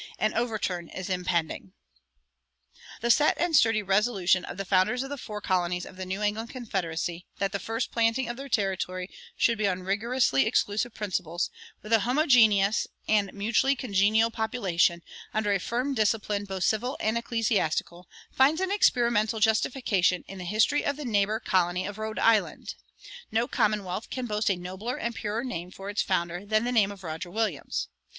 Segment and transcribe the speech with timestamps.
[0.17, 1.73] An overturn is impending.
[3.01, 6.23] The set and sturdy resolution of the founders of the four colonies of the New
[6.23, 11.51] England confederacy that the first planting of their territory should be on rigorously exclusive principles,
[11.83, 15.03] with a homogeneous and mutually congenial population,
[15.35, 20.83] under a firm discipline both civil and ecclesiastical, finds an experimental justification in the history
[20.83, 22.73] of the neighbor colony of Rhode Island.
[23.31, 26.91] No commonwealth can boast a nobler and purer name for its founder than the name
[26.91, 27.87] of Roger Williams.